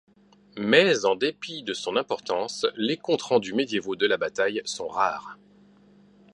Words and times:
Mais, 0.57 1.05
en 1.05 1.15
dépit 1.15 1.61
de 1.61 1.75
son 1.75 1.95
importance, 1.95 2.65
les 2.75 2.97
comptes-rendus 2.97 3.53
médiévaux 3.53 3.95
de 3.95 4.07
la 4.07 4.17
bataille 4.17 4.63
sont 4.65 4.87
rares. 4.87 5.37